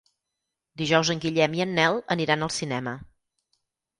[0.81, 2.97] Dijous en Guillem i en Nel aniran al cinema.